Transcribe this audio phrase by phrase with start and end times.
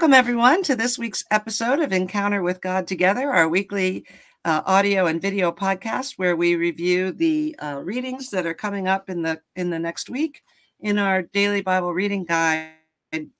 [0.00, 4.06] Welcome, everyone, to this week's episode of Encounter with God Together, our weekly
[4.46, 9.10] uh, audio and video podcast, where we review the uh, readings that are coming up
[9.10, 10.40] in the in the next week
[10.80, 12.70] in our daily Bible reading guide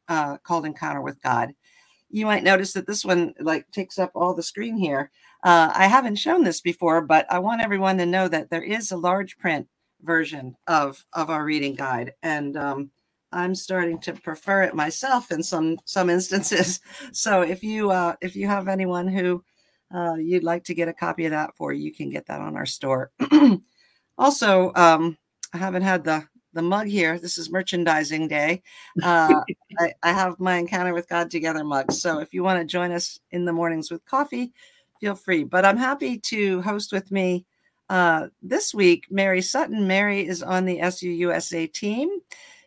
[0.06, 1.52] uh, called Encounter with God.
[2.10, 5.10] You might notice that this one like takes up all the screen here.
[5.42, 8.92] Uh, I haven't shown this before, but I want everyone to know that there is
[8.92, 9.66] a large print
[10.02, 12.90] version of of our reading guide, and um,
[13.32, 16.80] I'm starting to prefer it myself in some some instances.
[17.12, 19.42] So if you uh, if you have anyone who
[19.94, 22.56] uh, you'd like to get a copy of that for, you can get that on
[22.56, 23.10] our store.
[24.18, 25.16] also, um,
[25.52, 27.18] I haven't had the the mug here.
[27.18, 28.62] This is merchandising day.
[29.02, 29.42] Uh,
[29.78, 31.92] I, I have my encounter with God together mug.
[31.92, 34.52] So if you want to join us in the mornings with coffee,
[35.00, 35.44] feel free.
[35.44, 37.46] But I'm happy to host with me
[37.88, 39.86] uh, this week Mary Sutton.
[39.86, 42.08] Mary is on the SUUSA team.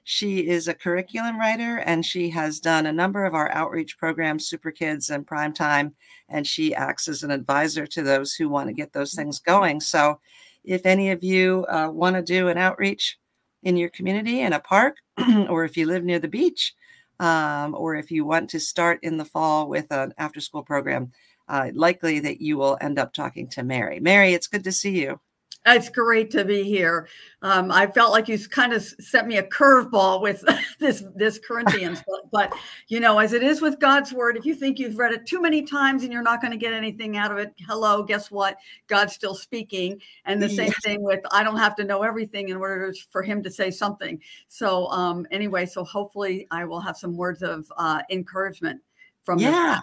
[0.04, 4.50] She is a curriculum writer and she has done a number of our outreach programs,
[4.50, 5.94] SuperKids and Prime Time,
[6.28, 9.80] and she acts as an advisor to those who want to get those things going.
[9.80, 10.20] So,
[10.66, 13.18] if any of you uh, want to do an outreach
[13.64, 14.98] in your community in a park,
[15.50, 16.74] or if you live near the beach,
[17.20, 21.12] um, or if you want to start in the fall with an after school program,
[21.48, 24.00] uh, likely that you will end up talking to Mary.
[24.00, 25.20] Mary, it's good to see you.
[25.66, 27.08] It's great to be here.
[27.42, 30.44] Um, I felt like you kind of sent me a curveball with
[30.80, 34.56] this this Corinthians, but, but, you know, as it is with God's word, if you
[34.56, 37.32] think you've read it too many times and you're not going to get anything out
[37.32, 38.58] of it, hello, guess what?
[38.88, 40.02] God's still speaking.
[40.26, 43.42] And the same thing with I don't have to know everything in order for Him
[43.44, 44.20] to say something.
[44.50, 48.82] So um, anyway, so hopefully I will have some words of uh, encouragement
[49.24, 49.80] from yeah.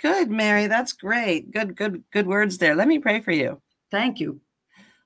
[0.00, 0.66] Good, Mary.
[0.66, 1.52] That's great.
[1.52, 2.74] Good, good, good words there.
[2.74, 3.60] Let me pray for you.
[3.90, 4.40] Thank you.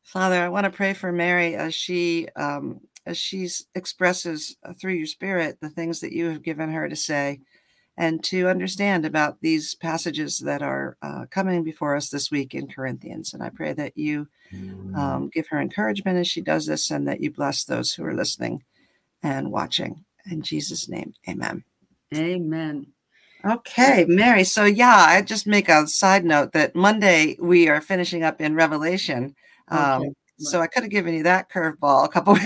[0.03, 4.95] Father, I want to pray for Mary as she um, as she expresses uh, through
[4.95, 7.41] your Spirit the things that you have given her to say,
[7.97, 12.69] and to understand about these passages that are uh, coming before us this week in
[12.69, 13.33] Corinthians.
[13.33, 14.29] And I pray that you
[14.95, 18.15] um, give her encouragement as she does this, and that you bless those who are
[18.15, 18.63] listening
[19.23, 20.05] and watching.
[20.31, 21.65] In Jesus' name, Amen.
[22.15, 22.87] Amen.
[23.45, 24.45] Okay, Mary.
[24.45, 28.55] So yeah, I just make a side note that Monday we are finishing up in
[28.55, 29.35] Revelation
[29.73, 30.11] um, okay.
[30.39, 32.37] So I could have given you that curveball a couple,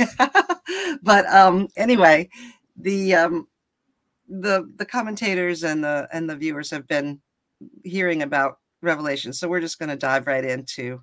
[1.03, 2.29] but um, anyway,
[2.77, 3.49] the um,
[4.29, 7.21] the the commentators and the and the viewers have been
[7.85, 11.01] hearing about Revelation, so we're just going to dive right into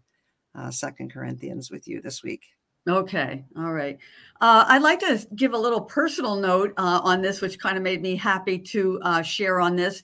[0.55, 2.43] uh, Second Corinthians with you this week.
[2.87, 3.97] Okay, all right.
[4.41, 7.83] Uh, I'd like to give a little personal note uh, on this, which kind of
[7.83, 10.03] made me happy to uh, share on this,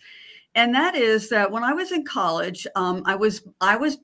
[0.56, 4.00] and that is that when I was in college, um, I was I was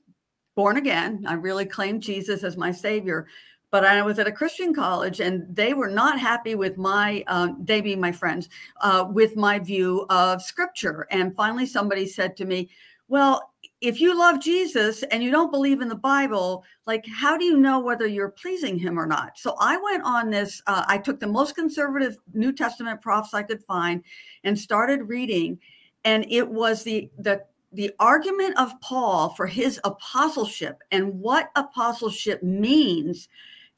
[0.56, 1.24] born again.
[1.28, 3.28] I really claimed Jesus as my savior.
[3.70, 7.58] But I was at a Christian college and they were not happy with my, um,
[7.62, 8.48] they being my friends,
[8.80, 11.06] uh, with my view of scripture.
[11.10, 12.70] And finally, somebody said to me,
[13.08, 17.44] Well, if you love Jesus and you don't believe in the Bible, like how do
[17.44, 19.36] you know whether you're pleasing him or not?
[19.36, 23.42] So I went on this, uh, I took the most conservative New Testament profs I
[23.42, 24.02] could find
[24.44, 25.58] and started reading.
[26.04, 27.42] And it was the the
[27.72, 33.28] the argument of Paul for his apostleship and what apostleship means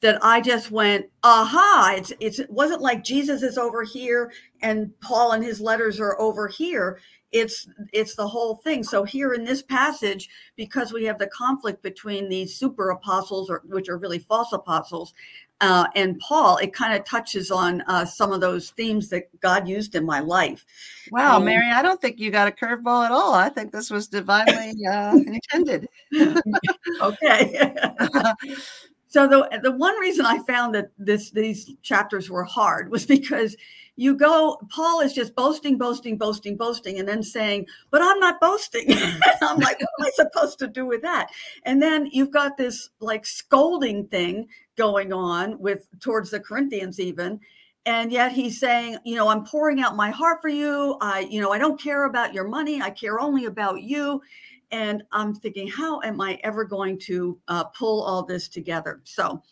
[0.01, 4.97] that I just went, aha, it's, it's, it wasn't like Jesus is over here and
[5.01, 6.99] Paul and his letters are over here.
[7.31, 8.83] It's, it's the whole thing.
[8.83, 13.61] So here in this passage, because we have the conflict between these super apostles, or
[13.65, 15.13] which are really false apostles,
[15.61, 19.67] uh, and Paul, it kind of touches on uh, some of those themes that God
[19.67, 20.65] used in my life.
[21.11, 23.33] Wow, um, Mary, I don't think you got a curveball at all.
[23.33, 25.89] I think this was divinely uh, intended.
[27.01, 27.75] okay.
[29.07, 33.57] so the the one reason I found that this these chapters were hard was because
[33.99, 38.39] you go paul is just boasting boasting boasting boasting and then saying but i'm not
[38.39, 38.85] boasting.
[39.41, 41.29] I'm like what am i supposed to do with that?
[41.63, 44.47] And then you've got this like scolding thing
[44.77, 47.41] going on with towards the corinthians even
[47.85, 50.97] and yet he's saying you know i'm pouring out my heart for you.
[51.01, 52.81] I you know i don't care about your money.
[52.81, 54.21] I care only about you.
[54.71, 59.01] And i'm thinking how am i ever going to uh, pull all this together?
[59.03, 59.43] So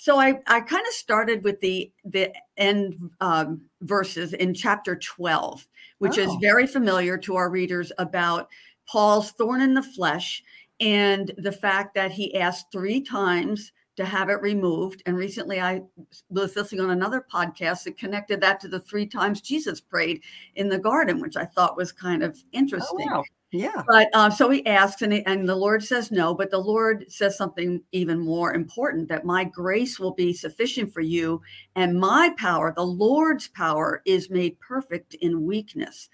[0.00, 5.68] so I, I kind of started with the the end um, verses in chapter 12,
[5.98, 6.22] which oh.
[6.22, 8.48] is very familiar to our readers about
[8.88, 10.42] Paul's thorn in the flesh
[10.80, 15.02] and the fact that he asked three times to have it removed.
[15.04, 15.82] And recently I
[16.30, 20.22] was listening on another podcast that connected that to the three times Jesus prayed
[20.54, 23.06] in the garden, which I thought was kind of interesting.
[23.10, 23.24] Oh, wow.
[23.52, 23.82] Yeah.
[23.88, 27.10] But um, so he asks, and, he, and the Lord says no, but the Lord
[27.10, 31.42] says something even more important that my grace will be sufficient for you,
[31.74, 36.08] and my power, the Lord's power, is made perfect in weakness.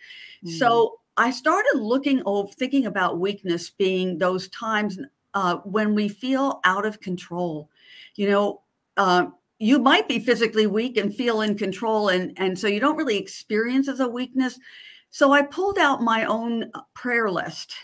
[0.45, 0.57] Mm-hmm.
[0.57, 4.99] So I started looking over, thinking about weakness being those times
[5.35, 7.71] uh, when we feel out of control.
[8.15, 8.63] You know,
[8.97, 9.27] uh,
[9.59, 13.19] you might be physically weak and feel in control, and and so you don't really
[13.19, 14.59] experience as a weakness
[15.17, 17.75] so I pulled out my own uh, prayer list.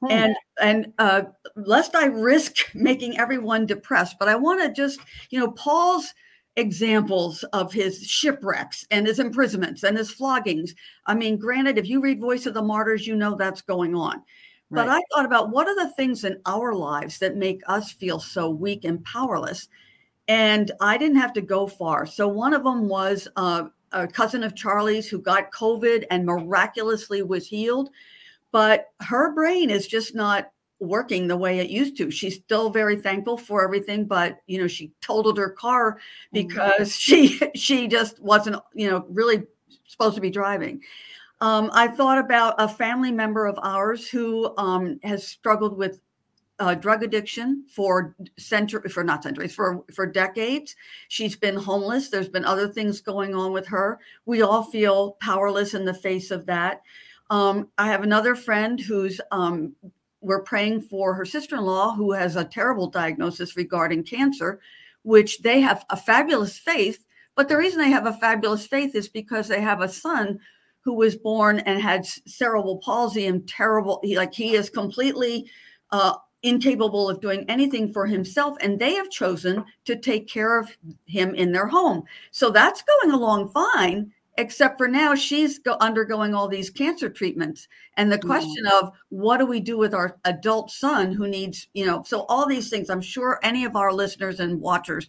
[0.00, 0.10] Hmm.
[0.10, 1.22] And and uh,
[1.56, 5.00] lest I risk making everyone depressed, but I want to just,
[5.30, 6.12] you know, Paul's
[6.56, 10.74] examples of his shipwrecks and his imprisonments and his floggings.
[11.06, 14.16] I mean, granted, if you read Voice of the Martyrs, you know that's going on.
[14.68, 14.84] Right.
[14.84, 18.20] But I thought about what are the things in our lives that make us feel
[18.20, 19.66] so weak and powerless.
[20.28, 22.04] And I didn't have to go far.
[22.04, 27.22] So one of them was uh, a cousin of Charlie's who got COVID and miraculously
[27.22, 27.90] was healed.
[28.50, 32.10] But her brain is just not working the way it used to.
[32.10, 35.98] She's still very thankful for everything, but you know, she totaled her car
[36.32, 39.44] because she she just wasn't, you know, really
[39.86, 40.82] supposed to be driving.
[41.40, 46.00] Um, I thought about a family member of ours who um, has struggled with
[46.58, 50.76] uh, drug addiction for century for not centuries for for decades.
[51.08, 52.08] She's been homeless.
[52.08, 53.98] There's been other things going on with her.
[54.26, 56.82] We all feel powerless in the face of that.
[57.30, 59.74] Um, I have another friend who's um,
[60.20, 64.60] we're praying for her sister-in-law who has a terrible diagnosis regarding cancer,
[65.02, 67.04] which they have a fabulous faith.
[67.34, 70.38] But the reason they have a fabulous faith is because they have a son
[70.82, 74.00] who was born and had cerebral palsy and terrible.
[74.02, 75.50] He, like he is completely
[75.90, 80.76] uh, incapable of doing anything for himself and they have chosen to take care of
[81.06, 82.02] him in their home.
[82.30, 87.68] So that's going along fine except for now she's go- undergoing all these cancer treatments.
[87.96, 88.28] And the mm-hmm.
[88.28, 92.24] question of what do we do with our adult son who needs you know so
[92.28, 95.06] all these things i'm sure any of our listeners and watchers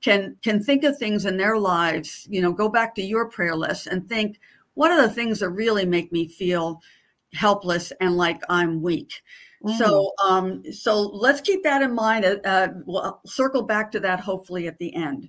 [0.00, 3.54] can can think of things in their lives you know go back to your prayer
[3.54, 4.40] list and think
[4.74, 6.80] what are the things that really make me feel
[7.34, 9.22] helpless and like i'm weak
[9.64, 9.78] Mm.
[9.78, 12.24] So, um, so let's keep that in mind.
[12.24, 15.28] Uh, uh, we'll circle back to that hopefully at the end.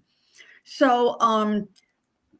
[0.63, 1.67] So, um,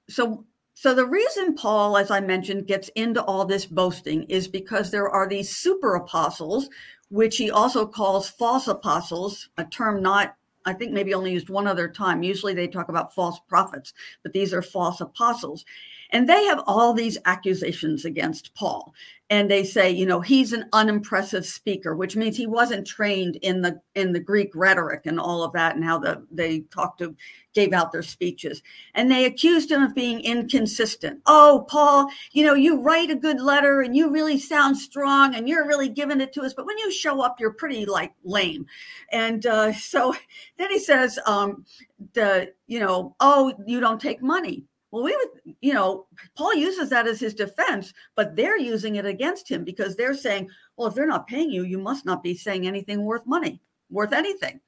[0.09, 4.91] so, so the reason Paul, as I mentioned, gets into all this boasting is because
[4.91, 6.69] there are these super apostles,
[7.09, 11.67] which he also calls false apostles, a term not I think maybe only used one
[11.67, 12.23] other time.
[12.23, 15.65] Usually they talk about false prophets, but these are false apostles.
[16.11, 18.93] And they have all these accusations against Paul
[19.33, 23.61] and they say you know he's an unimpressive speaker which means he wasn't trained in
[23.61, 27.15] the in the greek rhetoric and all of that and how the they talked to
[27.53, 28.61] gave out their speeches
[28.93, 33.39] and they accused him of being inconsistent oh paul you know you write a good
[33.39, 36.77] letter and you really sound strong and you're really giving it to us but when
[36.77, 38.65] you show up you're pretty like lame
[39.11, 40.13] and uh, so
[40.57, 41.65] then he says um
[42.13, 46.05] the you know oh you don't take money well, we would, you know,
[46.37, 50.51] Paul uses that as his defense, but they're using it against him because they're saying,
[50.77, 53.59] well, if they're not paying you, you must not be saying anything worth money,
[53.89, 54.59] worth anything.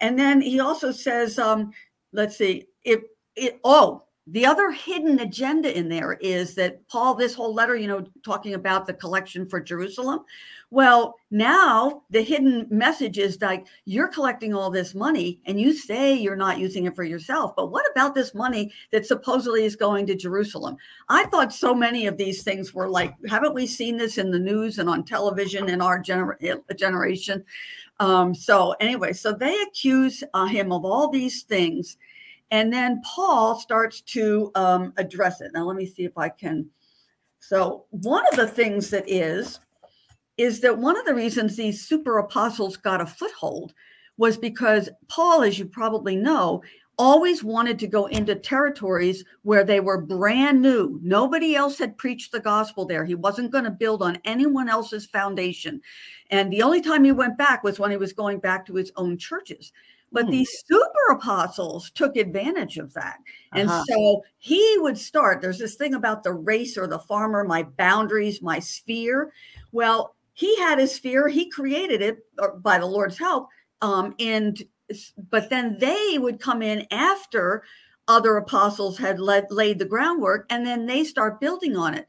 [0.00, 1.72] And then he also says, um,
[2.14, 3.00] let's see, if
[3.34, 7.86] it, oh, the other hidden agenda in there is that Paul, this whole letter, you
[7.86, 10.20] know, talking about the collection for Jerusalem.
[10.70, 16.12] Well, now the hidden message is like you're collecting all this money and you say
[16.12, 17.54] you're not using it for yourself.
[17.54, 20.76] But what about this money that supposedly is going to Jerusalem?
[21.08, 24.40] I thought so many of these things were like, haven't we seen this in the
[24.40, 27.44] news and on television in our gener- generation?
[28.00, 31.96] Um, so, anyway, so they accuse uh, him of all these things
[32.50, 35.52] and then Paul starts to um, address it.
[35.52, 36.68] Now, let me see if I can.
[37.40, 39.60] So, one of the things that is,
[40.36, 43.72] is that one of the reasons these super apostles got a foothold
[44.18, 46.62] was because Paul, as you probably know,
[46.98, 50.98] always wanted to go into territories where they were brand new.
[51.02, 53.04] Nobody else had preached the gospel there.
[53.04, 55.80] He wasn't going to build on anyone else's foundation.
[56.30, 58.92] And the only time he went back was when he was going back to his
[58.96, 59.72] own churches.
[60.12, 60.30] But mm.
[60.30, 63.18] these super apostles took advantage of that.
[63.52, 63.84] And uh-huh.
[63.88, 65.42] so he would start.
[65.42, 69.32] There's this thing about the race or the farmer, my boundaries, my sphere.
[69.72, 73.48] Well, he had his sphere, he created it uh, by the Lord's help.
[73.82, 74.62] Um, and
[75.30, 77.64] but then they would come in after
[78.08, 82.08] other apostles had led, laid the groundwork, and then they start building on it.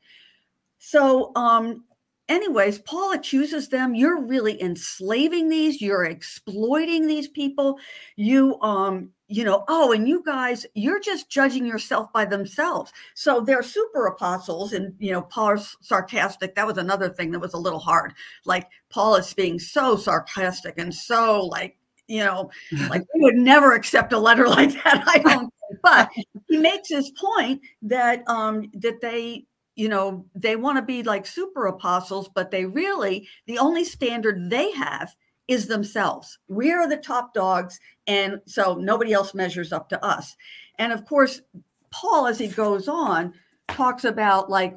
[0.77, 1.85] So um,
[2.29, 3.95] anyways, Paul accuses them.
[3.95, 5.81] You're really enslaving these.
[5.81, 7.79] You're exploiting these people.
[8.15, 12.93] You, um, you know, oh, and you guys, you're just judging yourself by themselves.
[13.13, 16.55] So they're super apostles, and you know, Paul's sarcastic.
[16.55, 18.13] That was another thing that was a little hard.
[18.45, 22.49] Like Paul is being so sarcastic and so like, you know,
[22.89, 25.03] like we would never accept a letter like that.
[25.07, 25.53] I don't.
[25.83, 26.09] but
[26.47, 29.45] he makes his point that um that they
[29.77, 34.49] you know, they want to be like super apostles, but they really, the only standard
[34.49, 35.15] they have
[35.47, 36.39] is themselves.
[36.47, 37.79] We are the top dogs.
[38.07, 40.35] And so nobody else measures up to us.
[40.79, 41.41] And of course,
[41.91, 43.33] Paul, as he goes on,
[43.67, 44.75] talks about like,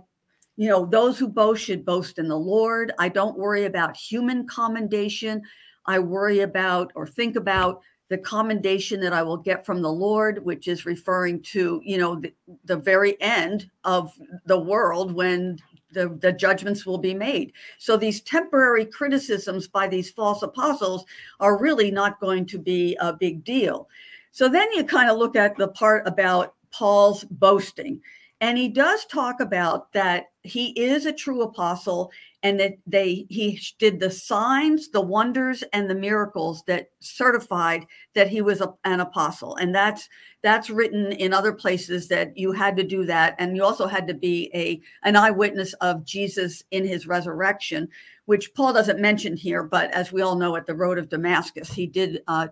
[0.57, 2.93] you know, those who boast should boast in the Lord.
[2.99, 5.41] I don't worry about human commendation.
[5.87, 10.45] I worry about or think about the commendation that I will get from the Lord,
[10.45, 14.13] which is referring to, you know, the, the very end of
[14.47, 15.59] the world when
[15.93, 17.53] the, the judgments will be made.
[17.79, 21.05] So these temporary criticisms by these false apostles
[21.39, 23.89] are really not going to be a big deal.
[24.33, 28.01] So then you kind of look at the part about Paul's boasting.
[28.41, 32.11] And he does talk about that he is a true apostle
[32.43, 38.29] and that they he did the signs the wonders and the miracles that certified that
[38.29, 39.57] he was a, an apostle.
[39.57, 40.09] And that's
[40.43, 43.35] that's written in other places that you had to do that.
[43.39, 47.89] And you also had to be a an eyewitness of jesus in his resurrection
[48.27, 51.73] which paul doesn't mention here but as we all know at the road of damascus
[51.73, 52.49] he did uh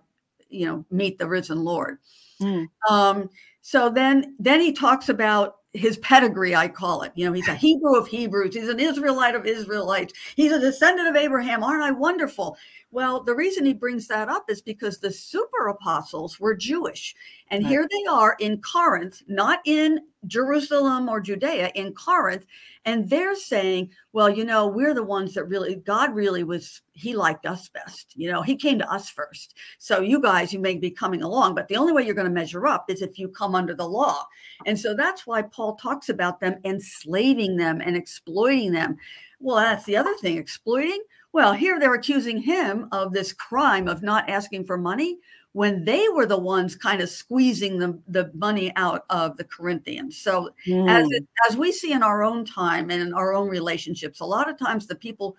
[0.49, 1.99] you know meet the risen lord.
[2.41, 2.67] Mm.
[2.89, 3.29] um
[3.61, 7.11] so then then he talks about his pedigree, I call it.
[7.15, 8.55] You know, he's a Hebrew of Hebrews.
[8.55, 10.13] He's an Israelite of Israelites.
[10.35, 11.63] He's a descendant of Abraham.
[11.63, 12.57] Aren't I wonderful?
[12.91, 17.15] Well, the reason he brings that up is because the super apostles were Jewish.
[17.51, 17.69] And right.
[17.69, 22.45] here they are in Corinth, not in Jerusalem or Judea, in Corinth.
[22.85, 27.15] And they're saying, well, you know, we're the ones that really, God really was, he
[27.15, 28.13] liked us best.
[28.15, 29.55] You know, he came to us first.
[29.79, 32.33] So you guys, you may be coming along, but the only way you're going to
[32.33, 34.25] measure up is if you come under the law.
[34.65, 38.97] And so that's why Paul talks about them enslaving them and exploiting them.
[39.39, 41.01] Well, that's the other thing exploiting
[41.31, 45.19] well, here they're accusing him of this crime of not asking for money
[45.53, 50.17] when they were the ones kind of squeezing the, the money out of the Corinthians.
[50.17, 50.89] So, mm.
[50.89, 54.25] as, it, as we see in our own time and in our own relationships, a
[54.25, 55.35] lot of times the people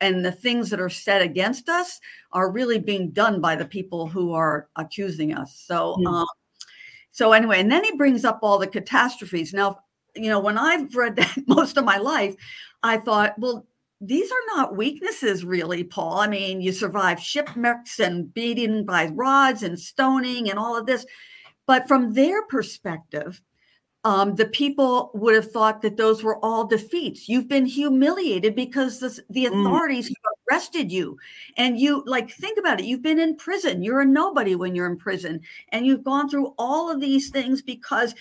[0.00, 2.00] and the things that are said against us
[2.32, 5.60] are really being done by the people who are accusing us.
[5.66, 6.06] So, mm.
[6.06, 6.26] um,
[7.10, 9.52] so anyway, and then he brings up all the catastrophes.
[9.52, 9.80] Now,
[10.14, 12.36] you know, when I've read that most of my life,
[12.84, 13.66] I thought, well,
[14.00, 16.18] these are not weaknesses, really, Paul.
[16.18, 21.04] I mean, you survive shipwrecks and beating by rods and stoning and all of this.
[21.66, 23.42] But from their perspective,
[24.04, 27.28] um, the people would have thought that those were all defeats.
[27.28, 29.60] You've been humiliated because the, the mm.
[29.60, 30.14] authorities mm.
[30.24, 31.18] have arrested you.
[31.56, 32.86] And you, like, think about it.
[32.86, 33.82] You've been in prison.
[33.82, 35.40] You're a nobody when you're in prison.
[35.70, 38.14] And you've gone through all of these things because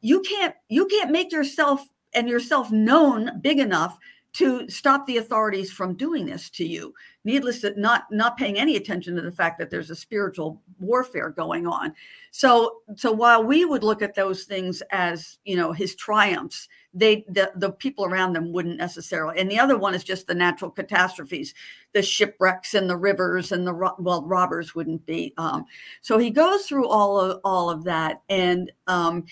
[0.00, 3.98] you can't you can't make yourself and yourself known big enough
[4.34, 6.92] to stop the authorities from doing this to you.
[7.24, 11.30] Needless to not not paying any attention to the fact that there's a spiritual warfare
[11.30, 11.94] going on.
[12.32, 17.24] So so while we would look at those things as you know his triumphs they
[17.28, 20.70] the, the people around them wouldn't necessarily and the other one is just the natural
[20.70, 21.54] catastrophes
[21.92, 25.64] the shipwrecks and the rivers and the well robbers wouldn't be um,
[26.02, 29.24] so he goes through all of all of that and um,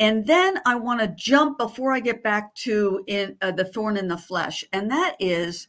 [0.00, 3.96] and then I want to jump before I get back to in uh, the thorn
[3.96, 5.68] in the flesh, and that is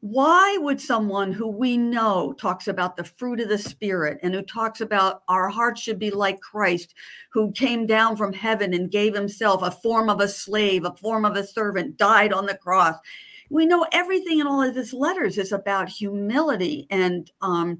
[0.00, 4.42] why would someone who we know talks about the fruit of the spirit and who
[4.42, 6.94] talks about our hearts should be like Christ,
[7.32, 11.24] who came down from heaven and gave himself a form of a slave, a form
[11.24, 12.94] of a servant, died on the cross.
[13.50, 17.78] We know everything in all of his letters is about humility and um,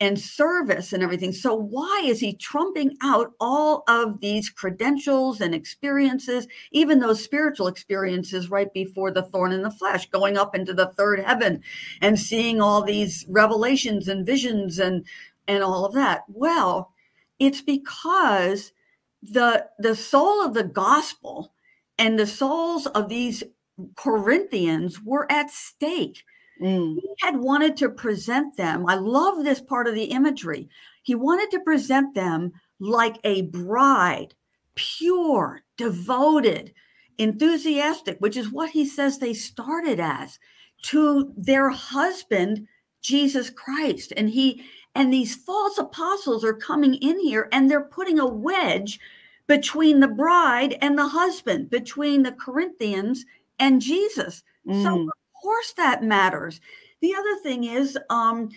[0.00, 1.32] and service and everything.
[1.32, 7.66] So, why is he trumping out all of these credentials and experiences, even those spiritual
[7.66, 11.62] experiences right before the thorn in the flesh, going up into the third heaven
[12.00, 15.04] and seeing all these revelations and visions and,
[15.46, 16.24] and all of that?
[16.28, 16.92] Well,
[17.38, 18.72] it's because
[19.22, 21.52] the, the soul of the gospel
[21.98, 23.44] and the souls of these
[23.96, 26.24] Corinthians were at stake
[26.60, 26.96] Mm.
[26.96, 28.84] He had wanted to present them.
[28.88, 30.68] I love this part of the imagery.
[31.02, 34.34] He wanted to present them like a bride,
[34.74, 36.72] pure, devoted,
[37.18, 40.38] enthusiastic, which is what he says they started as,
[40.82, 42.66] to their husband,
[43.02, 44.12] Jesus Christ.
[44.16, 44.64] And he
[44.94, 48.98] and these false apostles are coming in here and they're putting a wedge
[49.46, 53.24] between the bride and the husband, between the Corinthians
[53.58, 54.42] and Jesus.
[54.66, 54.82] Mm.
[54.82, 55.10] So
[55.50, 56.60] course that matters.
[57.00, 58.50] The other thing is, um,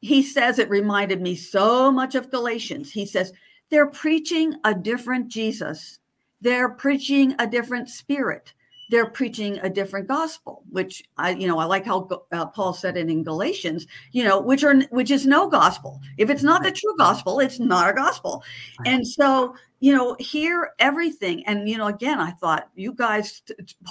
[0.00, 2.92] he says it reminded me so much of Galatians.
[2.92, 3.32] He says
[3.70, 5.98] they're preaching a different Jesus.
[6.40, 8.54] They're preaching a different spirit
[8.88, 12.96] they're preaching a different gospel which i you know i like how uh, paul said
[12.96, 16.70] it in galatians you know which are which is no gospel if it's not the
[16.70, 18.42] true gospel it's not a gospel
[18.86, 23.42] and so you know hear everything and you know again i thought you guys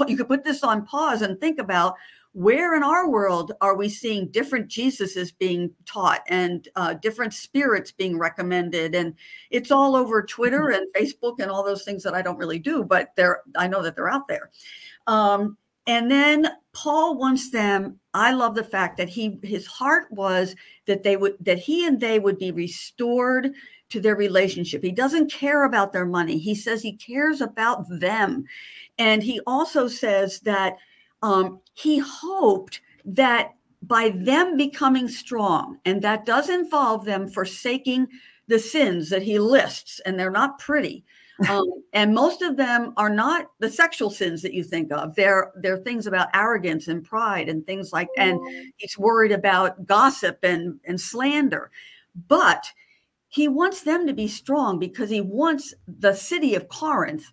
[0.08, 1.96] you could put this on pause and think about
[2.38, 7.92] where in our world are we seeing different jesuses being taught and uh, different spirits
[7.92, 9.16] being recommended and
[9.50, 10.84] it's all over twitter mm-hmm.
[10.84, 13.82] and facebook and all those things that i don't really do but they're i know
[13.82, 14.52] that they're out there
[15.08, 17.98] um, and then Paul wants them.
[18.14, 20.54] I love the fact that he his heart was
[20.86, 23.54] that they would that he and they would be restored
[23.90, 24.84] to their relationship.
[24.84, 26.38] He doesn't care about their money.
[26.38, 28.44] He says he cares about them,
[29.00, 30.76] and he also says that
[31.22, 38.08] um, he hoped that by them becoming strong, and that does involve them forsaking
[38.48, 41.06] the sins that he lists, and they're not pretty
[41.50, 45.14] um, and most of them are not the sexual sins that you think of.
[45.16, 48.08] They're they're things about arrogance and pride and things like.
[48.18, 48.40] And
[48.78, 51.70] he's worried about gossip and and slander,
[52.28, 52.66] but
[53.28, 57.26] he wants them to be strong because he wants the city of Corinth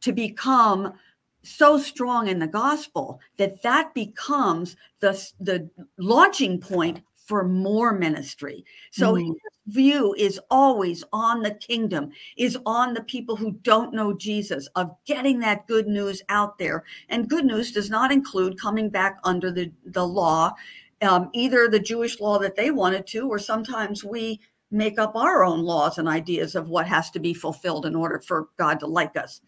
[0.00, 0.94] to become
[1.42, 5.68] so strong in the gospel that that becomes the the
[5.98, 8.64] launching point for more ministry.
[8.90, 9.26] So mm.
[9.26, 14.68] his view is always on the kingdom, is on the people who don't know Jesus,
[14.74, 16.84] of getting that good news out there.
[17.08, 20.52] And good news does not include coming back under the, the law,
[21.00, 25.44] um, either the Jewish law that they wanted to, or sometimes we make up our
[25.44, 28.86] own laws and ideas of what has to be fulfilled in order for God to
[28.86, 29.40] like us.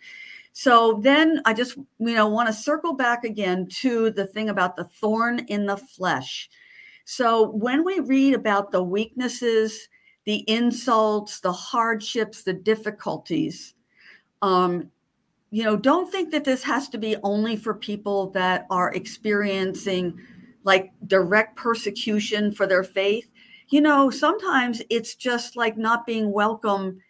[0.57, 4.77] So then I just, you know, want to circle back again to the thing about
[4.77, 6.49] the thorn in the flesh.
[7.05, 9.89] So when we read about the weaknesses,
[10.27, 13.75] the insults, the hardships, the difficulties,
[14.43, 14.93] um,
[15.51, 20.17] you know, don't think that this has to be only for people that are experiencing
[20.63, 23.29] like direct persecution for their faith.
[23.71, 27.01] You know, sometimes it's just like not being welcome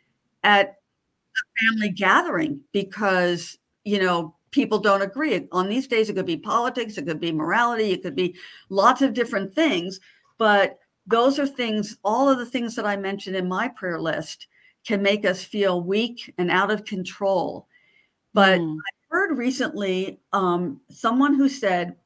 [0.42, 0.76] at
[1.60, 5.48] family gathering because, you know, people don't agree.
[5.52, 8.36] On these days, it could be politics, it could be morality, it could be
[8.68, 10.00] lots of different things.
[10.38, 14.46] But those are things, all of the things that I mentioned in my prayer list
[14.86, 17.66] can make us feel weak and out of control.
[18.32, 18.76] But mm.
[18.76, 21.96] I heard recently um, someone who said,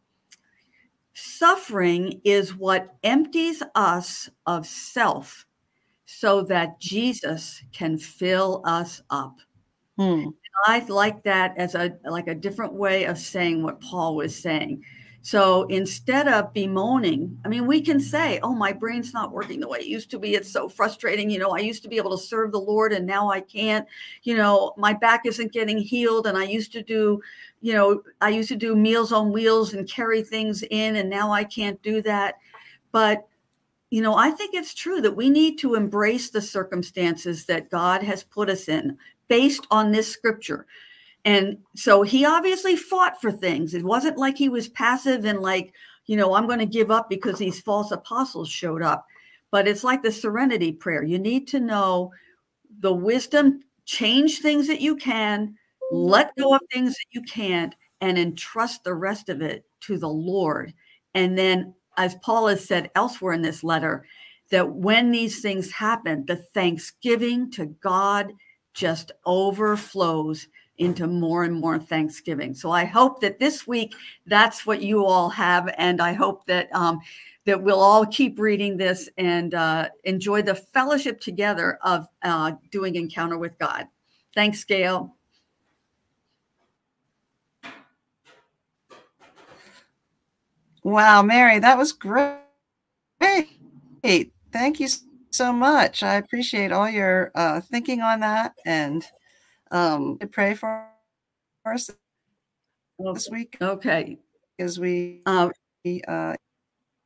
[1.15, 5.45] suffering is what empties us of self
[6.11, 9.37] so that Jesus can fill us up.
[9.99, 10.29] Hmm.
[10.65, 14.83] I like that as a like a different way of saying what Paul was saying.
[15.21, 19.69] So instead of bemoaning, I mean, we can say, "Oh, my brain's not working the
[19.69, 20.35] way it used to be.
[20.35, 21.29] It's so frustrating.
[21.29, 23.87] You know, I used to be able to serve the Lord, and now I can't.
[24.23, 27.21] You know, my back isn't getting healed, and I used to do,
[27.61, 31.31] you know, I used to do meals on wheels and carry things in, and now
[31.31, 32.37] I can't do that."
[32.93, 33.28] But
[33.91, 38.03] you know, I think it's true that we need to embrace the circumstances that God
[38.03, 38.99] has put us in
[39.29, 40.67] based on this scripture.
[41.25, 43.75] And so he obviously fought for things.
[43.75, 45.73] It wasn't like he was passive and like,
[46.07, 49.07] you know, I'm going to give up because these false apostles showed up.
[49.51, 51.03] But it's like the serenity prayer.
[51.03, 52.13] You need to know
[52.81, 55.57] the wisdom, change things that you can,
[55.91, 60.09] let go of things that you can't, and entrust the rest of it to the
[60.09, 60.73] Lord.
[61.15, 64.07] And then, as Paul has said elsewhere in this letter,
[64.51, 68.33] that when these things happen, the thanksgiving to God
[68.73, 72.55] just overflows into more and more Thanksgiving.
[72.55, 73.95] So I hope that this week
[74.27, 77.01] that's what you all have, and I hope that um,
[77.45, 82.95] that we'll all keep reading this and uh, enjoy the fellowship together of uh, doing
[82.95, 83.87] encounter with God.
[84.35, 85.18] Thanks, Gail.
[90.89, 92.39] Wow, Mary, that was great.
[93.21, 94.89] Hey, thank you
[95.31, 96.03] so much.
[96.03, 99.05] I appreciate all your uh, thinking on that and
[99.71, 100.87] um, to pray for
[101.67, 101.91] us
[102.99, 103.59] this week.
[103.61, 104.17] Okay.
[104.59, 105.51] As we uh,
[106.09, 106.35] uh,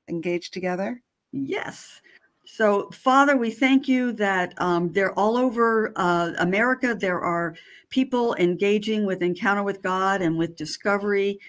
[0.09, 1.03] engage together.
[1.33, 2.01] Yes.
[2.45, 6.95] So, Father, we thank you that um, they're all over uh, America.
[6.95, 7.57] There are
[7.91, 11.41] people engaging with Encounter with God and with Discovery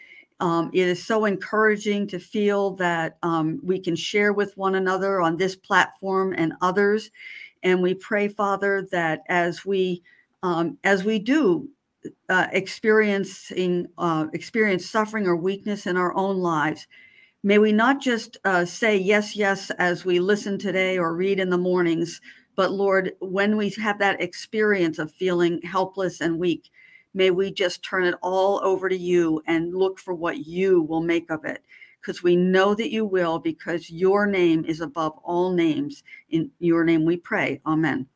[0.43, 5.21] um, it is so encouraging to feel that um, we can share with one another
[5.21, 7.11] on this platform and others.
[7.63, 10.03] And we pray, Father, that as we
[10.43, 11.69] um, as we do
[12.27, 16.87] uh, experiencing uh, experience suffering or weakness in our own lives,
[17.45, 21.49] May we not just uh, say yes, yes as we listen today or read in
[21.49, 22.21] the mornings,
[22.55, 26.69] but Lord, when we have that experience of feeling helpless and weak,
[27.13, 31.01] may we just turn it all over to you and look for what you will
[31.01, 31.63] make of it.
[32.01, 36.03] Because we know that you will, because your name is above all names.
[36.29, 37.61] In your name we pray.
[37.65, 38.07] Amen.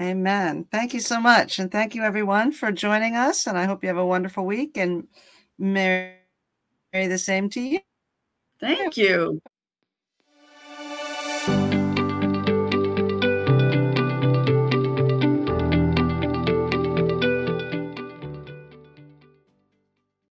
[0.00, 0.64] Amen.
[0.70, 1.58] Thank you so much.
[1.58, 3.46] And thank you, everyone, for joining us.
[3.46, 5.06] And I hope you have a wonderful week and
[5.58, 6.14] Mary,
[6.92, 7.80] the same to you.
[8.60, 9.40] Thank you.